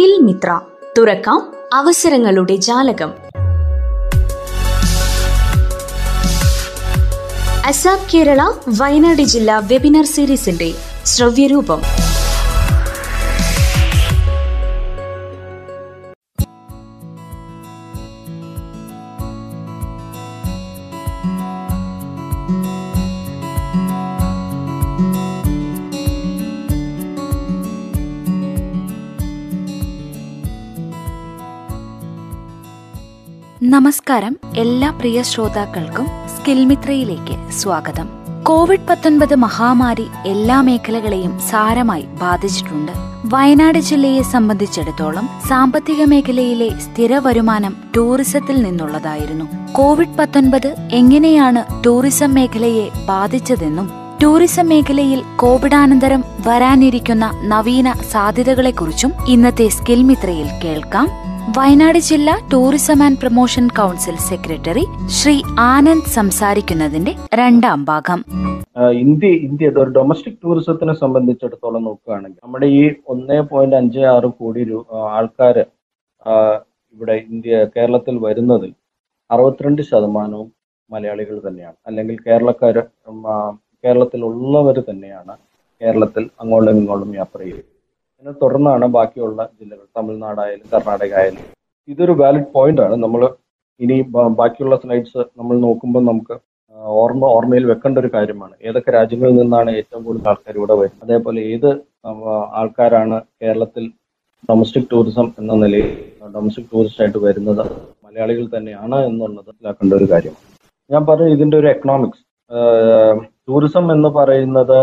[0.00, 0.60] Skill Mitra.
[0.98, 3.10] തുറക്കാം അവസരങ്ങളുടെ ജാലകം.
[7.66, 10.74] അസാബ് കേരള വയനാട് ജില്ലാ വെബിനാർ സീരീസിന്റെ
[11.06, 11.82] ശ്രവ്യരൂപം.
[33.70, 34.36] നമസ്കാരം.
[34.56, 38.08] എല്ലാ പ്രിയ ശ്രോതാക്കൾക്കും സ്കിൽമിത്രയിലേക്ക് സ്വാഗതം.
[38.42, 42.92] കോവിഡ് പത്തൊൻപത് മഹാമാരി എല്ലാ മേഖലകളെയും സാരമായി ബാധിച്ചിട്ടുണ്ട്.
[43.24, 49.72] വയനാട് ജില്ലയെ സംബന്ധിച്ചിടത്തോളം സാമ്പത്തിക മേഖലയിലെ സ്ഥിര വരുമാനം ടൂറിസത്തിൽ നിന്നുള്ളതായിരുന്നു.
[49.72, 53.90] കോവിഡ് പത്തൊൻപത് എങ്ങനെയാണ് ടൂറിസം മേഖലയെ ബാധിച്ചതെന്നും
[54.22, 61.08] ടൂറിസം മേഖലയിൽ കോവിഡാനന്തരം വരാനിരിക്കുന്ന നവീന സാധ്യതകളെക്കുറിച്ചും ഇന്നത്തെ സ്കിൽമിത്രയിൽ കേൾക്കാം.
[61.56, 64.82] വയനാട് ജില്ലാ tourism and promotion council secretary
[65.16, 65.34] Shri
[65.66, 68.20] Anand സംസാരിക്കുന്നതിന്റെ രണ്ടാം ഭാഗം.
[69.02, 72.82] ഇന്ത്യ ഇന്ത്യ ഡൊമസ്റ്റിക് ടൂറിസത്തിനെ സംബന്ധിച്ചിടത്തോളം നോക്കുകയാണെങ്കിൽ നമ്മുടെ ഈ
[73.14, 74.62] ഒന്നേ പോയിന്റ് അഞ്ച് ആറ് കോടി
[75.16, 75.58] ആൾക്കാർ
[76.96, 78.72] ഇവിടെ ഇന്ത്യ കേരളത്തിൽ വരുന്നതിൽ
[79.30, 80.48] അറുപത്തിരണ്ട് ശതമാനവും
[80.90, 81.76] മലയാളികൾ തന്നെയാണ്.
[81.88, 82.76] അല്ലെങ്കിൽ കേരളക്കാർ
[83.84, 85.34] കേരളത്തിലുള്ളവർ തന്നെയാണ്
[85.80, 87.68] കേരളത്തിൽ അങ്ങോട്ടും ഇങ്ങോട്ടും യാത്ര ചെയ്യുന്നത്
[88.20, 91.44] ഇതിനെ തുടർന്നാണ് ബാക്കിയുള്ള ജില്ലകൾ തമിഴ്നാടായാലും കർണാടക ആയാലും
[91.92, 92.96] ഇതൊരു വാലിഡ് പോയിന്റ് ആണ്.
[93.04, 93.22] നമ്മൾ
[93.80, 93.96] ഇനി
[94.40, 96.34] ബാക്കിയുള്ള സ്ലൈഡ്സ് നമ്മൾ നോക്കുമ്പോൾ നമുക്ക്
[97.02, 98.54] ഓർമ്മ ഓർമ്മയിൽ വെക്കേണ്ട ഒരു കാര്യമാണ്.
[98.68, 101.02] ഏതൊക്കെ രാജ്യങ്ങളിൽ നിന്നാണ് ഏറ്റവും കൂടുതൽ ആൾക്കാർ ഇവിടെ വരുന്നത്?
[101.06, 101.70] അതേപോലെ ഏത്
[102.60, 103.86] ആൾക്കാരാണ് കേരളത്തിൽ
[104.48, 105.88] ഡൊമസ്റ്റിക് ടൂറിസം എന്ന നിലയിൽ
[106.36, 107.64] ഡൊമസ്റ്റിക് ടൂറിസ്റ്റ് ആയിട്ട് വരുന്നത്
[108.04, 110.46] മലയാളികൾ തന്നെയാണ് എന്നുള്ളത് മനസ്സിലാക്കേണ്ട ഒരു കാര്യമാണ്.
[110.90, 112.24] ഞാൻ പറഞ്ഞു ഇതിന്റെ ഒരു എക്കണോമിക്സ്
[113.48, 114.78] ടൂറിസം എന്ന് പറയുന്നത്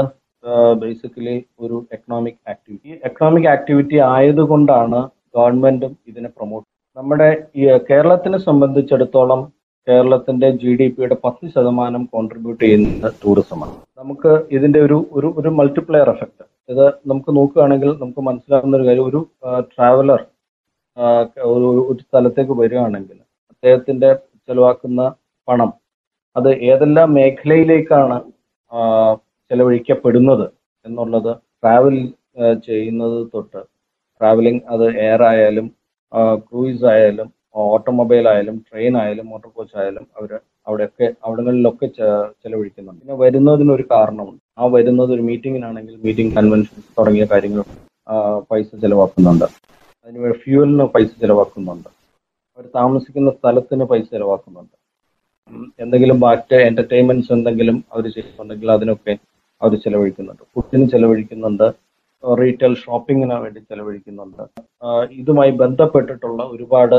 [0.75, 4.99] ബേസിക്കലി ഒരു എക്കണോമിക് ആക്ടിവിറ്റി എക്കണോമിക് ആക്ടിവിറ്റി ആയതുകൊണ്ടാണ്
[5.35, 6.67] ഗവൺമെന്റും ഇതിനെ പ്രൊമോട്ട്
[6.97, 9.41] നമ്മുടെ ഈ കേരളത്തിനെ സംബന്ധിച്ചിടത്തോളം
[9.87, 16.09] കേരളത്തിന്റെ ജി ഡി പിയുടെ പത്ത് ശതമാനം കോൺട്രിബ്യൂട്ട് ചെയ്യുന്നത് ടൂറിസമാണ് നമുക്ക് ഇതിന്റെ ഒരു ഒരു ഒരു മൾട്ടിപ്ലയർ
[16.09, 19.19] എഫക്റ്റ് ഇത് നമുക്ക് നോക്കുകയാണെങ്കിൽ നമുക്ക് മനസ്സിലാകുന്ന ഒരു കാര്യം ഒരു
[19.71, 20.21] ട്രാവലർ
[21.49, 23.17] ഒരു ഒരു സ്ഥലത്തേക്ക് വരികയാണെങ്കിൽ
[23.51, 24.09] അദ്ദേഹത്തിന്റെ
[24.49, 25.01] ചെലവാക്കുന്ന
[25.47, 25.71] പണം
[26.35, 28.17] അത് ഏതെല്ലാം മേഖലയിലേക്കാണ്
[29.51, 30.45] ചെലവഴിക്കപ്പെടുന്നത്
[30.85, 31.31] എന്നുള്ളത്
[31.61, 31.95] ട്രാവൽ
[32.67, 33.61] ചെയ്യുന്നത് തൊട്ട്
[34.21, 35.65] ട്രാവലിംഗ് അത് എയർ ആയാലും
[36.45, 37.27] ക്രൂയിസ് ആയാലും
[37.65, 40.31] ഓട്ടോമൊബൈൽ ആയാലും ട്രെയിൻ ആയാലും മോട്ടോർ കോച്ച് ആയാലും അവർ
[40.67, 41.87] അവിടെയൊക്കെ അവിടങ്ങളിലൊക്കെ
[42.43, 43.01] ചെലവഴിക്കുന്നുണ്ട്.
[43.01, 44.41] പിന്നെ വരുന്നതിനൊരു കാരണമുണ്ട്.
[44.59, 47.63] ആ വരുന്നത് ഒരു മീറ്റിങ്ങിനാണെങ്കിൽ മീറ്റിംഗ് കൺവെൻഷൻസ് തുടങ്ങിയ കാര്യങ്ങൾ
[48.49, 49.45] പൈസ ചെലവാക്കുന്നുണ്ട്.
[50.03, 51.89] അതിന് ഫ്യൂവലിന് പൈസ ചെലവാക്കുന്നുണ്ട്.
[52.57, 54.75] അവർ താമസിക്കുന്ന സ്ഥലത്തിന് പൈസ ചെലവാക്കുന്നുണ്ട്.
[55.83, 59.13] എന്തെങ്കിലും മറ്റ് എന്റർടൈൻമെന്റ്സ് എന്തെങ്കിലും അവർ ചെയ്യുന്നുണ്ടെങ്കിൽ അതിനൊക്കെ
[59.61, 60.43] അവർ ചെലവഴിക്കുന്നുണ്ട്.
[60.53, 61.67] ഫുഡിന് ചെലവഴിക്കുന്നുണ്ട്.
[62.23, 64.43] റീറ്റെയിൽ ഷോപ്പിങ്ങിന് വേണ്ടി ചെലവഴിക്കുന്നുണ്ട്.
[65.19, 66.97] ഇതുമായി ബന്ധപ്പെട്ടിട്ടുള്ള ഒരുപാട്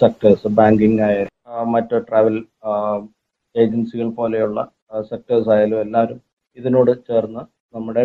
[0.00, 1.34] സെക്ടേഴ്സ് ബാങ്കിങ് ആയാലും
[1.74, 2.36] മറ്റ് ട്രാവൽ
[3.54, 4.60] ഏജൻസികൾ പോലെയുള്ള
[5.10, 6.18] സെക്ടേഴ്സ് ആയാലും എല്ലാവരും
[6.58, 7.42] ഇതിനോട് ചേർന്ന്
[7.76, 8.04] നമ്മുടെ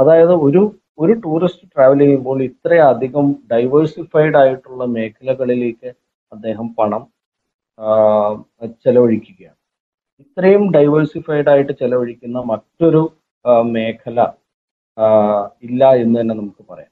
[0.00, 0.62] അതായത് ഒരു
[1.02, 5.88] ഒരു ടൂറിസ്റ്റ് ട്രാവൽ ചെയ്യുമ്പോൾ ഇത്രയധികം ഡൈവേഴ്സിഫൈഡ് ആയിട്ടുള്ള മേഖലകളിലേക്ക്
[6.32, 7.02] അദ്ദേഹം പണം
[8.84, 9.58] ചെലവഴിക്കുകയാണ്.
[10.22, 13.02] ഇത്രയും ഡൈവേഴ്സിഫൈഡ് ആയിട്ട് ചെലവഴിക്കുന്ന മറ്റൊരു
[13.74, 14.20] മേഖല
[15.66, 16.90] ഇല്ല എന്ന് തന്നെ നമുക്ക് പറയാം.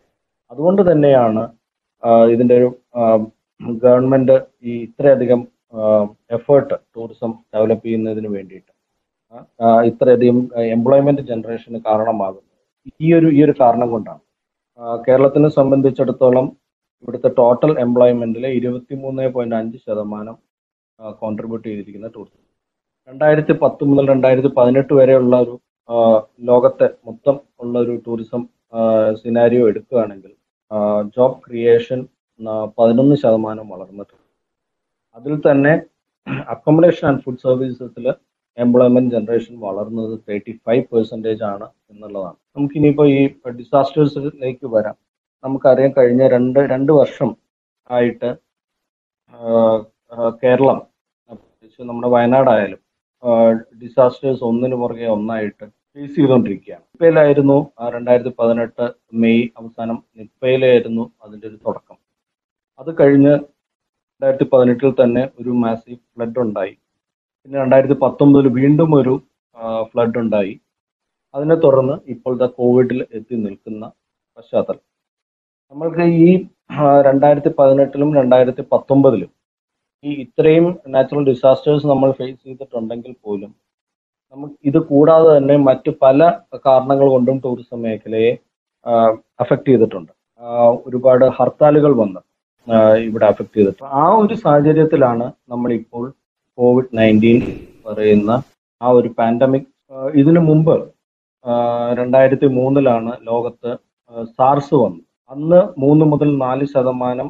[0.51, 1.43] അതുകൊണ്ട് തന്നെയാണ്
[2.33, 2.69] ഇതിന്റെ ഒരു
[3.85, 4.37] ഗവൺമെന്റ്
[4.69, 5.41] ഈ ഇത്രയധികം
[6.37, 8.71] എഫേർട്ട് ടൂറിസം ഡെവലപ്പ് ചെയ്യുന്നതിന് വേണ്ടിയിട്ട്
[9.91, 10.39] ഇത്രയധികം
[10.77, 12.49] എംപ്ലോയ്മെന്റ് ജനറേഷന് കാരണമാകുന്നത്
[13.05, 14.23] ഈ ഒരു ഈ ഒരു കാരണം കൊണ്ടാണ്.
[15.07, 16.47] കേരളത്തിനെ സംബന്ധിച്ചിടത്തോളം
[17.03, 20.37] ഇവിടുത്തെ ടോട്ടൽ എംപ്ലോയ്മെന്റിലെ ഇരുപത്തി മൂന്ന് പോയിന്റ് അഞ്ച് ശതമാനം
[21.23, 22.42] കോൺട്രിബ്യൂട്ട് ചെയ്തിരിക്കുന്ന ടൂറിസം
[23.09, 25.55] രണ്ടായിരത്തി പത്ത് മുതൽ രണ്ടായിരത്തി പതിനെട്ട് വരെയുള്ള ഒരു
[26.51, 28.43] ലോകത്തെ മൊത്തം ഉള്ള ഒരു ടൂറിസം
[29.21, 30.33] സിനാരിയോ എടുക്കുകയാണെങ്കിൽ
[31.17, 32.01] ജോബ് ക്രിയേഷൻ
[32.79, 34.27] പതിനൊന്ന് ശതമാനം വളർന്നിട്ടുണ്ട്.
[35.17, 35.73] അതിൽ തന്നെ
[36.55, 38.07] അക്കോമഡേഷൻ ആൻഡ് ഫുഡ് സർവീസസിൽ
[38.59, 42.39] എംപ്ലോയ്മെന്റ് ജനറേഷൻ വളർന്നത് തേർട്ടി ഫൈവ് പെർസെന്റേജ് ആണ് എന്നുള്ളതാണ്.
[42.57, 43.21] നമുക്കിനിയിപ്പോൾ ഈ
[43.59, 44.97] ഡിസാസ്റ്റേഴ്സിലേക്ക് വരാം.
[45.45, 47.31] നമുക്കറിയാം കഴിഞ്ഞ രണ്ട് രണ്ട് വർഷം
[47.91, 48.31] ആയിട്ട്
[50.43, 50.81] കേരളം
[51.91, 52.81] നമ്മുടെ വയനാടായാലും
[53.83, 55.65] ഡിസാസ്റ്റേഴ്സ് ഒന്നിനു പുറകെ ഒന്നായിട്ട്
[55.95, 56.83] ഫേസ് ചെയ്തുകൊണ്ടിരിക്കുകയാണ്.
[56.83, 57.57] നിപ്പയിലായിരുന്നു
[57.95, 58.85] രണ്ടായിരത്തി പതിനെട്ട്
[59.15, 59.99] മെയ് അവസാനം.
[60.17, 61.97] നിപ്പയിലായിരുന്നു അതിന്റെ ഒരു തുടക്കം.
[62.79, 66.75] അത് കഴിഞ്ഞ് രണ്ടായിരത്തി പതിനെട്ടിൽ തന്നെ ഒരു മാസീവ് ഫ്ലഡ് ഉണ്ടായി.
[67.45, 69.15] പിന്നെ രണ്ടായിരത്തി പത്തൊമ്പതിൽ വീണ്ടും ഒരു
[69.83, 70.61] ഫ്ലഡ് ഉണ്ടായി.
[71.35, 73.85] അതിനെ തുടർന്ന് ഇപ്പോഴത്തെ കോവിഡിൽ എത്തി നിൽക്കുന്ന
[74.37, 74.85] പശ്ചാത്തലം.
[75.73, 76.47] നമ്മൾക്ക് ഈ
[77.07, 79.31] രണ്ടായിരത്തി പതിനെട്ടിലും രണ്ടായിരത്തി പത്തൊമ്പതിലും
[80.05, 83.51] ഈ ഇത്രയും നാച്ചുറൽ ഡിസാസ്റ്റേഴ്സ് നമ്മൾ ഫേസ് ചെയ്തിട്ടുണ്ടെങ്കിൽ പോലും
[84.33, 86.21] നമുക്ക് ഇത് കൂടാതെ തന്നെ മറ്റു പല
[86.67, 88.31] കാരണങ്ങൾ കൊണ്ടും ടൂറിസം മേഖലയെ
[89.43, 90.13] അഫക്റ്റ് ചെയ്തിട്ടുണ്ട്.
[90.87, 92.21] ഒരുപാട് ഹർത്താലുകൾ വന്ന്
[93.09, 96.05] ഇവിടെ അഫക്ട് ചെയ്തിട്ട് ആ ഒരു സാഹചര്യത്തിലാണ് നമ്മളിപ്പോൾ
[96.59, 97.39] കോവിഡ് നയന്റീൻ
[97.87, 98.33] പറയുന്ന
[98.81, 99.69] ആ ഒരു പാൻഡമിക്
[100.23, 100.75] ഇതിനു മുമ്പ്
[102.01, 103.71] രണ്ടായിരത്തി മൂന്നിലാണ് ലോകത്ത്
[104.39, 105.07] സാർസ് വന്നത്.
[105.31, 107.29] അന്ന് മൂന്ന് മുതൽ നാല് ശതമാനം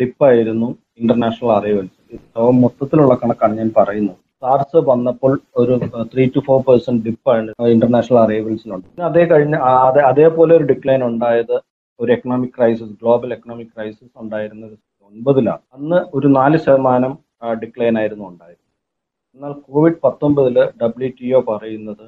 [0.00, 0.68] ഡിപ്പായിരുന്നു
[1.00, 1.92] ഇന്റർനാഷണൽ അറൈവൽസ്
[2.62, 4.18] മൊത്തത്തിലുള്ള കണക്കാണ് ഞാൻ പറയുന്നത്.
[4.42, 5.74] സാർസ് വന്നപ്പോൾ ഒരു
[6.12, 9.56] ത്രീ ടു ഫോർ പെർസെന്റ് ഡിപ്പാണ് ഇന്റർനാഷണൽ അറൈവൽസിനുണ്ട് പിന്നെ അതേ കഴിഞ്ഞ
[10.10, 11.54] അതേപോലെ ഒരു ഡിക്ലൈൻ ഉണ്ടായത്
[12.00, 14.74] ഒരു economic crisis global economic crisis ഉണ്ടായിരുന്നത്
[15.08, 15.62] ഒൻപതിലാണ്.
[15.76, 17.12] അന്ന് ഒരു നാല് ശതമാനം
[17.62, 18.60] ഡിക്ലൈൻ ആയിരുന്നു ഉണ്ടായിരുന്നത്
[19.36, 22.04] എന്നാൽ കോവിഡ് പത്തൊമ്പതിൽ ഡബ്ല്യു ടി ഒ പറയുന്നത്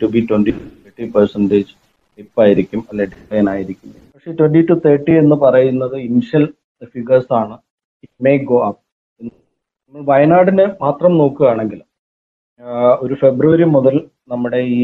[0.00, 1.72] to be twenty thirty percentage
[2.18, 3.90] ഡിപ്പായിരിക്കും അല്ലെ ഡിക്ലൈൻ ആയിരിക്കും.
[4.14, 6.44] പക്ഷേ ട്വന്റി ടു തേർട്ടി എന്ന് പറയുന്നത് ഇനിഷ്യൽ
[6.94, 7.56] ഫിഗേഴ്സ് ആണ്.
[8.04, 8.82] ഇറ്റ് മേ ഗോ അപ്പ്
[9.24, 11.80] നമ്മൾ വയനാടിനെ മാത്രം നോക്കുകയാണെങ്കിൽ
[13.04, 13.96] ഒരു ഫെബ്രുവരി മുതൽ
[14.32, 14.82] നമ്മുടെ ഈ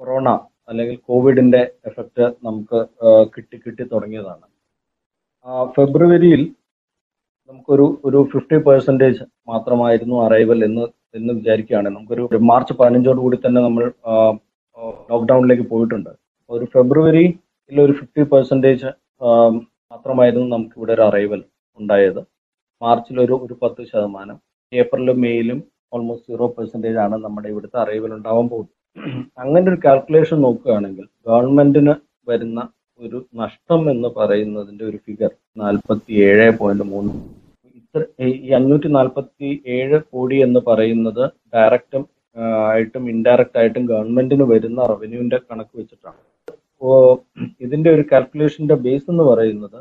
[0.00, 0.28] കൊറോണ
[0.68, 2.78] അല്ലെങ്കിൽ കോവിഡിന്റെ എഫക്റ്റ് നമുക്ക്
[3.34, 4.44] കിട്ടി കിട്ടി തുടങ്ങിയതാണ്.
[5.76, 6.42] ഫെബ്രുവരിയിൽ
[7.50, 10.84] നമുക്കൊരു ഒരു ഫിഫ്റ്റി പെർസെന്റേജ് മാത്രമായിരുന്നു അറൈവൽ എന്ന്
[11.18, 13.84] എന്ന് വിചാരിക്കുകയാണ് നമുക്കൊരു മാർച്ച് പതിനഞ്ചോട് കൂടി തന്നെ നമ്മൾ
[15.10, 16.10] ലോക്ക്ഡൌണിലേക്ക് പോയിട്ടുണ്ട്.
[16.50, 18.90] ഒരു ഫെബ്രുവരിയിൽ ഒരു ഫിഫ്റ്റി പെർസെന്റേജ്
[19.92, 21.40] മാത്രമായിരുന്നു നമുക്ക് ഇവിടെ ഒരു അറൈവൽ
[21.78, 22.20] ഉണ്ടായത്.
[22.82, 24.36] മാർച്ചിൽ ഒരു ഒരു പത്ത് ശതമാനം.
[24.72, 25.58] ഏപ്രിലും മെയ്യിലും
[25.94, 28.76] ഓൾമോസ്റ്റ് സീറോ പെർസെന്റേജ് ആണ് നമ്മുടെ ഇവിടുത്തെ അറൈവൽ ഉണ്ടാവാൻ പോകുന്നത്.
[29.42, 31.94] അങ്ങനെ ഒരു കാൽക്കുലേഷൻ നോക്കുകയാണെങ്കിൽ ഗവൺമെന്റിന്
[32.28, 32.60] വരുന്ന
[33.00, 35.30] ഒരു നഷ്ടം എന്ന് പറയുന്നതിന്റെ ഒരു ഫിഗർ
[35.62, 37.12] നാൽപ്പത്തി ഏഴ് പോയിന്റ് മൂന്ന്.
[37.78, 41.22] ഇത്ര ഈ അഞ്ഞൂറ്റി നാൽപ്പത്തി ഏഴ് കോടി എന്ന് പറയുന്നത്
[41.54, 42.02] ഡയറക്റ്റും
[42.70, 46.20] ആയിട്ടും ഇൻഡയറക്റ്റ് ആയിട്ടും ഗവൺമെന്റിന് വരുന്ന റവന്യൂവിന്റെ കണക്ക് വെച്ചിട്ടാണ്.
[46.82, 46.90] ഓ
[47.64, 49.80] ഇതിന്റെ ഒരു കാൽക്കുലേഷന്റെ ബേസ് എന്ന് പറയുന്നത്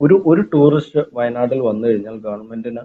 [0.00, 2.82] ഒരു ഒരു ടൂറിസ്റ്റ് വയനാട്ടിൽ വന്നു കഴിഞ്ഞാൽ ഗവൺമെന്റിന്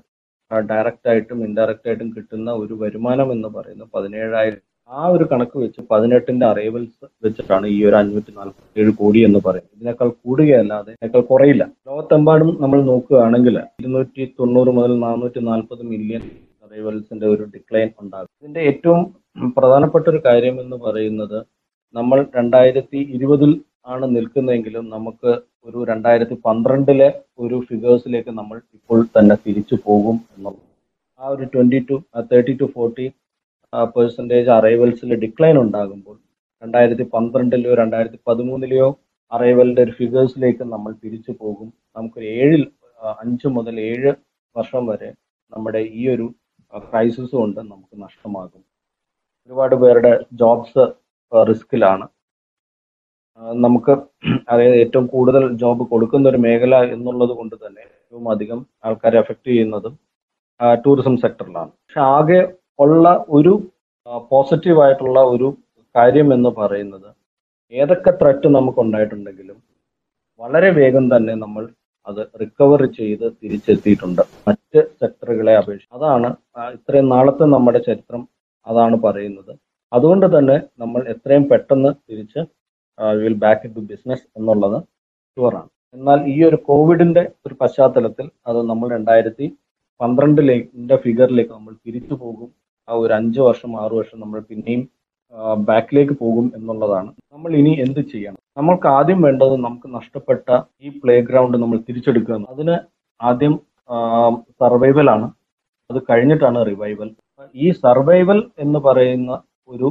[0.52, 4.62] ഡയറക്റ്റ് ആയിട്ടും ഇൻഡയറക്റ്റ് ആയിട്ടും കിട്ടുന്ന ഒരു വരുമാനം എന്ന് പറയുന്നത് പതിനേഴായിരം.
[4.90, 9.74] ആ ഒരു കണക്ക് വെച്ച് പതിനെട്ടിന്റെ അറൈവൽസ് വെച്ചിട്ടാണ് ഈ ഒരു അഞ്ഞൂറ്റി നാൽപ്പത്തി ഏഴ് കോടി എന്ന് പറയുന്നത്.
[9.78, 11.64] ഇതിനേക്കാൾ കൂടുകയല്ലാതെ ഇതിനേക്കാൾ കുറയില്ല.
[11.90, 16.24] ലോകത്തെമ്പാടും നമ്മൾ നോക്കുകയാണെങ്കിൽ ഇരുന്നൂറ്റി തൊണ്ണൂറ് മുതൽ നാനൂറ്റി നാൽപ്പത് മില്യൺ
[16.74, 18.30] അറൈവൽസിന്റെ ഒരു ഡിക്ലൈൻ ഉണ്ടാകും.
[18.40, 19.02] ഇതിന്റെ ഏറ്റവും
[19.58, 21.40] പ്രധാനപ്പെട്ട ഒരു കാര്യം എന്ന് പറയുന്നത്
[21.96, 23.52] നമ്മൾ രണ്ടായിരത്തി ഇരുപതിൽ
[23.94, 25.32] ആണ് നിൽക്കുന്നതെങ്കിലും നമുക്ക്
[25.68, 27.10] ഒരു രണ്ടായിരത്തി പന്ത്രണ്ടിലെ
[27.44, 30.68] ഒരു ഫിഗേഴ്സിലേക്ക് നമ്മൾ ഇപ്പോൾ തന്നെ തിരിച്ചു പോകും എന്നുള്ളത്.
[31.22, 31.96] ആ ഒരു twenty to
[32.32, 33.06] thirty to forty
[33.96, 36.18] percentage അറൈവൽസിൽ decline ഉണ്ടാകുമ്പോൾ
[36.64, 38.88] രണ്ടായിരത്തി പന്ത്രണ്ടിലെയോ രണ്ടായിരത്തി പതിമൂന്നിലെയോ
[39.32, 41.70] അറൈവലിന്റെ ഒരു ഫിഗേഴ്സിലേക്ക് നമ്മൾ തിരിച്ചു പോകും.
[41.98, 42.64] നമുക്ക് ഏഴിൽ
[43.22, 44.12] അഞ്ച് മുതൽ ഏഴ്
[44.56, 45.10] വർഷം വരെ
[45.52, 46.26] നമ്മുടെ ഈ ഒരു
[46.82, 48.62] ക്രൈസിസ് കൊണ്ട് നമുക്ക് നഷ്ടമാകും.
[49.50, 50.84] ഒരുപാട് പേരുടെ ജോബ്സ്
[51.32, 52.06] റിസ്കിലാണ്
[53.58, 53.94] നമുക്ക്
[54.50, 59.94] അതായത് ഏറ്റവും കൂടുതൽ ജോബ് കൊടുക്കുന്ന ഒരു മേഖല എന്നുള്ളത് കൊണ്ട് തന്നെ ഏറ്റവും അധികം ആൾക്കാരെ അഫക്റ്റ് ചെയ്യുന്നതും
[60.86, 62.42] ടൂറിസം സെക്ടറിലാണ് പക്ഷെ ആകെ
[62.80, 63.54] ഉള്ള ഒരു
[64.32, 65.48] പോസിറ്റീവ് ആയിട്ടുള്ള ഒരു
[65.96, 67.10] കാര്യം എന്ന് പറയുന്നത്
[67.74, 69.58] ഏതൊക്കെ ത്രെറ്റ് നമുക്ക് ഉണ്ടായിട്ടുണ്ടെങ്കിലും
[70.40, 71.64] വളരെ വേഗം തന്നെ നമ്മൾ
[72.10, 74.24] അത് റിക്കവർ ചെയ്ത് തിരിച്ചെത്തിയിട്ടുണ്ട്.
[74.48, 76.30] മറ്റ് സെക്ടറുകളെ അപേക്ഷിച്ച് അതാണ്
[76.78, 78.22] ഇത്രയും നാളത്തെ നമ്മുടെ ചരിത്രം
[78.68, 79.54] അതാണ് പറയുന്നത്.
[79.92, 82.42] അതുകൊണ്ട് തന്നെ നമ്മൾ എത്രയും പെട്ടെന്ന് തിരിച്ച്
[83.22, 84.78] വിൽ ബാക്ക് ടു ബിസിനസ് എന്നുള്ളത്
[85.38, 89.48] ഷുവറാണ് എന്നാൽ ഈ ഒരു കോവിഡിന്റെ ഒരു പശ്ചാത്തലത്തിൽ അത് നമ്മൾ രണ്ടായിരത്തി
[90.00, 92.50] പന്ത്രണ്ടിലേക്ക് ഫിഗറിലേക്ക് നമ്മൾ തിരിച്ചു പോകും.
[92.88, 94.82] ആ ഒരു അഞ്ച് വർഷം ആറു വർഷം നമ്മൾ പിന്നെയും
[95.68, 97.10] ബാക്കിലേക്ക് പോകും എന്നുള്ളതാണ്.
[97.34, 98.40] നമ്മൾ ഇനി എന്ത് ചെയ്യണം?
[98.58, 100.48] നമ്മൾക്ക് ആദ്യം വേണ്ടത് നമുക്ക് നഷ്ടപ്പെട്ട
[100.86, 102.38] ഈ പ്ലേ ഗ്രൗണ്ട് നമ്മൾ തിരിച്ചെടുക്കുക.
[102.54, 102.76] അതിന്
[103.30, 103.54] ആദ്യം
[104.62, 105.28] സർവൈവൽ ആണ്.
[105.92, 107.10] അത് കഴിഞ്ഞിട്ടാണ് റിവൈവൽ
[107.64, 109.32] ഈ സർവൈവൽ എന്ന് പറയുന്ന
[109.72, 109.88] ഒരു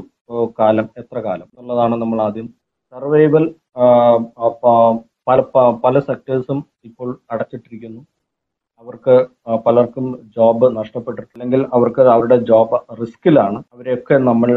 [0.61, 2.49] കാലം എത്ര കാലം എന്നുള്ളതാണ് നമ്മൾ ആദ്യം
[2.93, 3.45] സർവൈവൽ
[5.29, 5.41] പല
[5.85, 8.01] പല സെക്ടേഴ്സും ഇപ്പോൾ അടച്ചിട്ടിരിക്കുന്നു.
[8.83, 9.15] അവർക്ക്
[9.67, 14.51] പലർക്കും ജോബ് നഷ്ടപ്പെട്ടിട്ടില്ലെങ്കിൽ അവർക്ക് അവരുടെ ജോബ് റിസ്കിലാണ് അവരെയൊക്കെ നമ്മൾ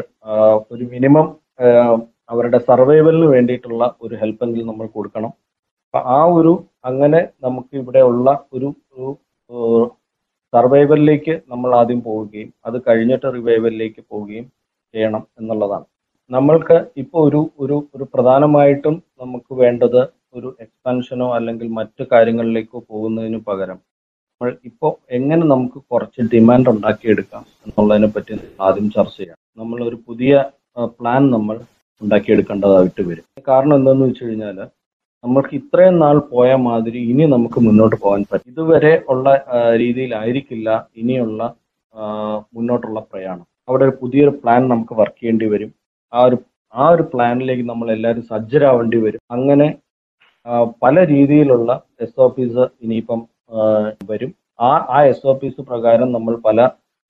[0.73, 1.27] ഒരു മിനിമം
[2.33, 5.31] അവരുടെ സർവൈവലിന് വേണ്ടിയിട്ടുള്ള ഒരു ഹെൽപ്പെങ്കിലും നമ്മൾ കൊടുക്കണം.
[5.87, 6.53] അപ്പൊ ആ ഒരു
[6.89, 8.69] അങ്ങനെ നമുക്ക് ഇവിടെ ഉള്ള ഒരു
[10.53, 14.45] സർവൈവലിലേക്ക് നമ്മൾ ആദ്യം പോവുകയും അത് കഴിഞ്ഞിട്ട് റിവൈവലിലേക്ക് പോവുകയും
[14.93, 15.85] ചെയ്യണം എന്നുള്ളതാണ്.
[16.31, 20.01] നമ്മൾക്ക് ഇപ്പോൾ ഒരു ഒരു ഒരു പ്രധാനമായിട്ടും നമുക്ക് വേണ്ടത്
[20.37, 23.79] ഒരു എക്സ്പാൻഷനോ അല്ലെങ്കിൽ മറ്റു കാര്യങ്ങളിലേക്കോ പോകുന്നതിന് പകരം
[24.69, 28.33] ഇപ്പോൾ എങ്ങനെ നമുക്ക് കുറച്ച് ഡിമാൻഡ് ഉണ്ടാക്കിയെടുക്കാം എന്നുള്ളതിനെ പറ്റി
[28.65, 29.37] ആദ്യം ചർച്ച ചെയ്യാം.
[29.59, 30.33] നമ്മൾ ഒരു പുതിയ
[30.97, 31.55] പ്ലാൻ നമ്മൾ
[32.01, 33.25] ഉണ്ടാക്കിയെടുക്കേണ്ടതായിട്ട് വരും.
[33.49, 34.57] കാരണം എന്താണെന്ന് വെച്ച് കഴിഞ്ഞാൽ
[35.23, 38.49] നമ്മൾക്ക് ഇത്രയും നാൾ പോയ മാതിരി ഇനി നമുക്ക് മുന്നോട്ട് പോകാൻ പറ്റും.
[38.51, 39.27] ഇതുവരെ ഉള്ള
[39.83, 40.69] രീതിയിലായിരിക്കില്ല
[41.01, 41.41] ഇനിയുള്ള
[42.55, 43.45] മുന്നോട്ടുള്ള പ്രയാണം.
[43.69, 45.71] അവിടെ ഒരു പുതിയൊരു പ്ലാൻ നമുക്ക് വർക്ക് ചെയ്യേണ്ടി വരും.
[46.13, 46.37] ആ ഒരു
[46.73, 49.21] ആ ഒരു പ്ലാനിലേക്ക് നമ്മൾ എല്ലാവരും സജ്ജരാവേണ്ടി വരും.
[49.35, 49.67] അങ്ങനെ
[50.83, 51.69] പല രീതിയിലുള്ള
[52.05, 53.21] എസ് ഒ പിസ് ഇനിയിപ്പം
[54.09, 54.31] വരും.
[54.67, 56.59] ആ ആ എസ് ഒ പിസ് പ്രകാരം നമ്മൾ പല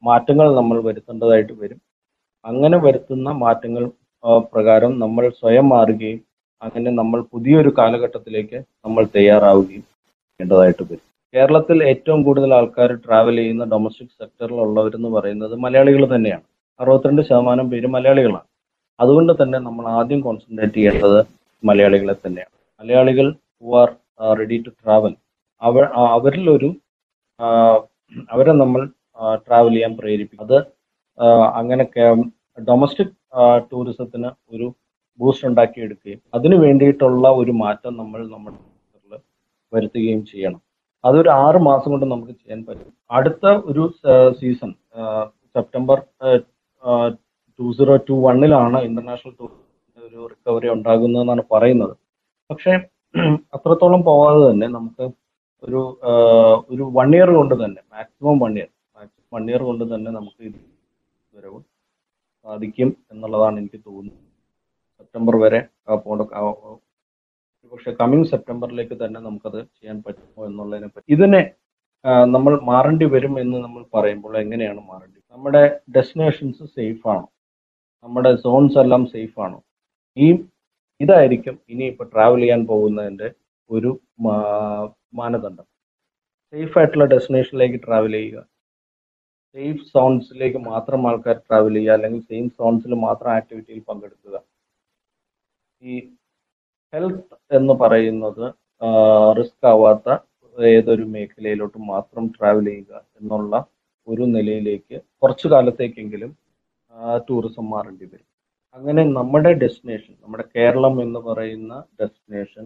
[0.04, 1.80] മാറ്റങ്ങൾ നമ്മൾ വരുത്തേണ്ടതായിട്ട് വരും.
[2.46, 3.84] അങ്ങനെ വരുത്തുന്ന മാറ്റങ്ങൾ
[4.54, 6.20] പ്രകാരം നമ്മൾ സ്വയം മാറുകയും
[6.62, 11.04] അങ്ങനെ നമ്മൾ പുതിയൊരു കാലഘട്ടത്തിലേക്ക് നമ്മൾ തയ്യാറാവുകയും ചെയ്യേണ്ടതായിട്ട് വരും.
[11.34, 16.46] കേരളത്തിൽ ഏറ്റവും കൂടുതൽ ആൾക്കാർ ട്രാവൽ ചെയ്യുന്ന ഡൊമസ്റ്റിക് സെക്ടറിലുള്ളവരെന്ന് പറയുന്നത് മലയാളികൾ തന്നെയാണ്.
[16.80, 18.48] അറുപത്തിരണ്ട് ശതമാനം പേര് മലയാളികളാണ്.
[19.00, 21.20] അതുകൊണ്ട് തന്നെ നമ്മൾ ആദ്യം കോൺസെൻട്രേറ്റ് ചെയ്യേണ്ടത്
[21.64, 22.54] മലയാളികളെ തന്നെയാണ്.
[22.82, 23.28] മലയാളികൾ
[23.62, 23.90] who are
[24.40, 25.14] ready to travel
[25.62, 26.76] അവർ ആ- അവരിലൊരു
[28.32, 28.82] അവരെ നമ്മൾ
[29.36, 30.46] ട്രാവൽ ചെയ്യാൻ പ്രേരിപ്പിക്കും.
[30.46, 30.58] അത്
[31.54, 31.84] അങ്ങനെ
[32.62, 33.14] ഡൊമസ്റ്റിക്
[33.72, 34.76] ടൂറിസത്തിന് ഒരു
[35.20, 39.20] ബൂസ്റ്റ് ഉണ്ടാക്കിയെടുക്കുകയും അതിനു വേണ്ടിയിട്ടുള്ള ഒരു മാറ്റം നമ്മൾ നമ്മുടെ
[39.74, 40.62] വരുത്തുകയും ചെയ്യണം.
[41.06, 42.94] അതൊരു ആറ് മാസം കൊണ്ട് നമുക്ക് ചെയ്യാൻ പറ്റും.
[43.12, 43.94] അടുത്ത ഒരു
[44.40, 44.72] season
[45.56, 46.00] September
[47.60, 51.98] to zero to വണ്ണിലാണ് international ടൂറിസത്തിന്റെ ഒരു റിക്കവറി ഉണ്ടാകുന്നതെന്നാണ് പറയുന്നത്.
[52.52, 52.72] പക്ഷേ
[53.54, 55.25] അത്രത്തോളം പോവാതെ തന്നെ നമുക്ക്
[55.66, 55.82] ഒരു
[56.74, 60.60] ഒരു വൺ ഇയർ കൊണ്ട് തന്നെ maximum one year maximum one year കൊണ്ട് തന്നെ നമുക്ക് ഇത്
[61.34, 61.60] വരവ്
[62.46, 64.22] സാധിക്കും എന്നുള്ളതാണ് എനിക്ക് തോന്നുന്നത്.
[64.98, 65.94] സെപ്റ്റംബർ വരെ ആ,
[67.74, 71.08] പക്ഷെ കമ്മിങ് സെപ്റ്റംബറിലേക്ക് തന്നെ നമുക്കത് ചെയ്യാൻ പറ്റുമോ എന്നുള്ളതിനെ പറ്റി.
[71.16, 71.42] ഇതിനെ
[72.36, 75.64] നമ്മൾ മാറേണ്ടി വരും എന്ന് നമ്മൾ പറയുമ്പോൾ എങ്ങനെയാണ് മാറേണ്ടി നമ്മുടെ
[75.96, 77.26] ഡെസ്റ്റിനേഷൻസ് സേഫ് ആണോ?
[78.06, 79.60] നമ്മുടെ സോൺസ് എല്ലാം സേഫ് ആണോ?
[80.18, 80.28] ഈ
[81.02, 83.28] ഇതായിരിക്കും ഇനി ഇപ്പോൾ ട്രാവൽ ചെയ്യാൻ പോകുന്നതിന്റെ
[83.70, 83.92] ഒരു
[85.20, 85.68] മാനദണ്ഡം.
[86.54, 88.40] സേഫ് ആയിട്ടുള്ള ഡെസ്റ്റിനേഷനിലേക്ക് ട്രാവൽ ചെയ്യുക.
[89.56, 91.94] സേഫ് സോൺസിലേക്ക് മാത്രം ആൾക്കാർ ട്രാവൽ ചെയ്യുക.
[91.98, 94.36] അല്ലെങ്കിൽ സെയിം സോൺസിൽ മാത്രം ആക്ടിവിറ്റിയിൽ പങ്കെടുക്കുക.
[95.82, 95.94] ഈ
[96.94, 98.46] ഹെൽത്ത് എന്ന് പറയുന്നത്
[99.38, 100.10] റിസ്ക് ആവാത്ത
[100.58, 103.56] ഏതൊരു മേഖലയിലോട്ട് മാത്രം ട്രാവൽ ചെയ്യുക എന്നുള്ള
[104.08, 106.32] ഒരു നിലയിലേക്ക് കുറച്ചു കാലത്തേക്കെങ്കിലും
[107.30, 108.28] ടൂറിസം മാറേണ്ടി വരും.
[108.76, 112.66] അങ്ങനെ നമ്മുടെ ഡെസ്റ്റിനേഷൻ നമ്മുടെ കേരളം എന്ന് പറയുന്ന ഡെസ്റ്റിനേഷൻ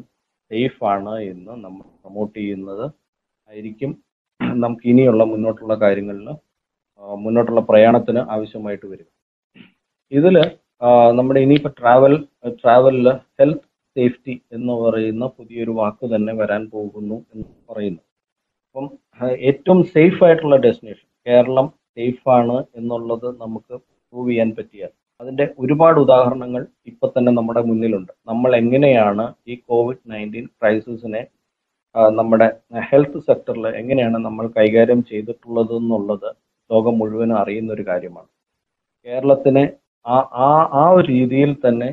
[0.51, 2.85] സേഫ് ആണ് എന്ന് നമ്മൾ പ്രൊമോട്ട് ചെയ്യുന്നത്
[3.49, 3.91] ആയിരിക്കും.
[4.59, 6.27] നമുക്ക് ഇനിയുള്ള മുന്നോട്ടുള്ള കാര്യങ്ങളിൽ
[7.23, 9.07] മുന്നോട്ടുള്ള പ്രയാണത്തിന് ആവശ്യമായിട്ട് വരും.
[10.11, 10.35] ഇതിൽ
[11.17, 12.13] നമ്മുടെ ഇനിയിപ്പോൾ ട്രാവൽ
[12.61, 13.07] ട്രാവലിൽ
[13.39, 13.65] ഹെൽത്ത്
[13.95, 18.01] സേഫ്റ്റി എന്ന് പറയുന്ന പുതിയൊരു വാക്ക് തന്നെ വരാൻ പോകുന്നു എന്ന് പറയുന്നു.
[18.65, 18.85] അപ്പം
[19.49, 23.73] ഏറ്റവും സേഫ് ആയിട്ടുള്ള ഡെസ്റ്റിനേഷൻ കേരളം സേഫ് ആണ് എന്നുള്ളത് നമുക്ക്
[24.13, 24.83] പ്രൂവ് ചെയ്യാൻ പറ്റിയ
[25.21, 26.61] അതിന്റെ ഒരുപാട് ഉദാഹരണങ്ങൾ
[26.91, 28.11] ഇപ്പൊ തന്നെ നമ്മുടെ മുന്നിലുണ്ട്.
[28.29, 31.21] നമ്മൾ എങ്ങനെയാണ് ഈ കോവിഡ് നയന്റീൻ ക്രൈസിസിനെ
[32.19, 32.47] നമ്മുടെ
[32.89, 36.29] ഹെൽത്ത് സെക്ടറിൽ എങ്ങനെയാണ് നമ്മൾ കൈകാര്യം ചെയ്തിട്ടുള്ളത് എന്നുള്ളത്
[36.69, 38.29] ലോകം മുഴുവനും അറിയുന്ന ഒരു കാര്യമാണ്.
[39.05, 39.63] കേരളത്തിനെ
[40.05, 40.49] ആ ആ
[40.81, 41.89] ആ ഒരു രീതിയിൽ തന്നെ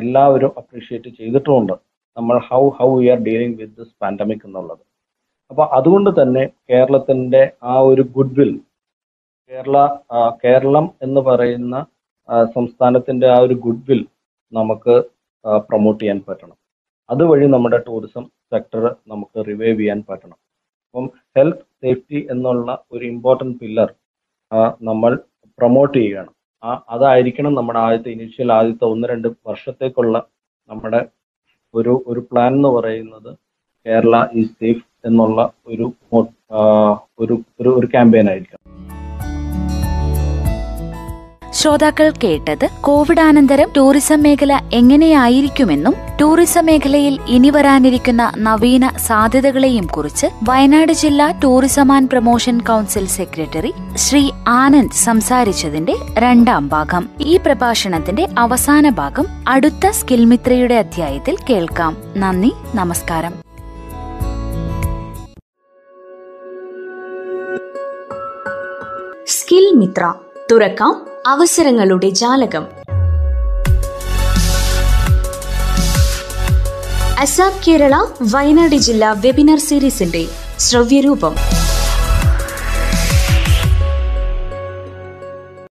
[0.00, 1.74] എല്ലാവരും അപ്രീഷിയേറ്റ് ചെയ്തിട്ടുമുണ്ട്
[2.16, 4.82] നമ്മൾ how how we are dealing with this pandemic എന്നുള്ളത്.
[5.50, 7.42] അപ്പൊ അതുകൊണ്ട് തന്നെ കേരളത്തിന്റെ
[7.72, 8.52] ആ ഒരു ഗുഡ് വിൽ
[9.50, 9.78] കേരള
[10.44, 11.74] കേരളം എന്ന് പറയുന്ന
[12.56, 14.02] സംസ്ഥാനത്തിന്റെ ആ ഒരു ഗുഡ് വിൽ
[14.52, 14.94] നമുക്ക്
[15.68, 16.56] പ്രൊമോട്ട് ചെയ്യാൻ പറ്റണം.
[17.10, 20.36] അതുവഴി നമ്മുടെ ടൂറിസം സെക്ടർ നമുക്ക് റിവൈവ് ചെയ്യാൻ പറ്റണം.
[20.86, 23.90] അപ്പം ഹെൽത്ത് സേഫ്റ്റി എന്നുള്ള ഒരു ഇമ്പോർട്ടന്റ് പില്ലർ
[24.88, 25.12] നമ്മൾ
[25.58, 30.16] പ്രൊമോട്ട് ചെയ്യണം ആ അതായിരിക്കണം നമ്മുടെ ആദ്യത്തെ ഇനീഷ്യൽ ആദ്യത്തെ ഒന്ന് രണ്ട് വർഷത്തേക്കുള്ള
[30.68, 31.00] നമ്മുടെ
[31.74, 33.30] ഒരു ഒരു പ്ലാൻ എന്ന് പറയുന്നത്
[33.86, 35.40] കേരള ഈസ് സേഫ് എന്നുള്ള
[35.70, 35.86] ഒരു
[37.22, 37.34] ഒരു
[37.78, 38.62] ഒരു ക്യാമ്പയിൻ ആയിരിക്കണം.
[41.64, 51.40] ശ്രോതാക്കൾ കേട്ടത് കോവിഡാനന്തരം ടൂറിസം മേഖല എങ്ങനെയായിരിക്കുമെന്നും ടൂറിസം മേഖലയിൽ ഇനി വരാനിരിക്കുന്ന നവീന സാധ്യതകളെയും കുറിച്ച് വയനാട് ജില്ലാ
[51.44, 57.08] tourism and promotion council secretary Shri Anand സംസാരിച്ചതിന്റെ രണ്ടാം ഭാഗം.
[57.20, 61.96] ഈ പ്രഭാഷണത്തിന്റെ അവസാന ഭാഗം അടുത്ത സ്കിൽമിത്രയുടെ അധ്യായത്തിൽ കേൾക്കാം.
[62.16, 63.34] നന്ദി നമസ്കാരം.
[69.26, 70.14] സ്കിൽ മിത്ര
[70.52, 72.64] തുറക്കാം അവസരങ്ങളുടെ ജാലകം.
[77.18, 80.26] അസാം കേരള വയനാട് ജില്ലാ വെബിനാർ സീരീസിന്റെ
[80.58, 81.36] ശ്രവ്യരൂപം.